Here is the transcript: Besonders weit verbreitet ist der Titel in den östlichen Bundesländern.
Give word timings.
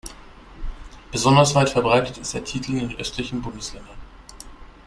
Besonders 1.11 1.53
weit 1.53 1.69
verbreitet 1.69 2.17
ist 2.17 2.33
der 2.33 2.43
Titel 2.43 2.71
in 2.73 2.89
den 2.89 2.97
östlichen 2.99 3.43
Bundesländern. 3.43 3.95